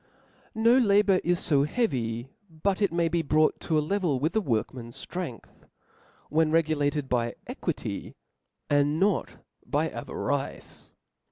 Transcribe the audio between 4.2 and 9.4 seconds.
the workman's ftrength, when re gulated by equity, and not